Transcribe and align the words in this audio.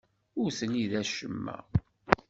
Ur 0.41 0.49
telli 0.57 0.85
d 0.91 0.93
acemma. 1.01 1.57